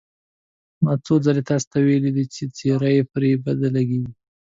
[0.83, 2.23] ما څو ځل تاسې ته ویلي دي،
[2.57, 4.13] څېره یې پرې بده لګېږي.